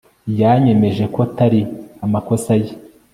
Yanyemeje 0.39 1.03
ko 1.13 1.17
atari 1.27 1.61
amakosa 2.05 2.51
ye 2.61 2.71